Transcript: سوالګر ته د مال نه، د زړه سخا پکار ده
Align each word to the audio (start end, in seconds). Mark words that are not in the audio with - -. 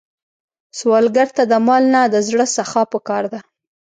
سوالګر 0.79 1.27
ته 1.37 1.43
د 1.51 1.53
مال 1.67 1.83
نه، 1.93 2.01
د 2.13 2.15
زړه 2.27 2.45
سخا 2.55 2.83
پکار 2.93 3.23
ده 3.33 3.39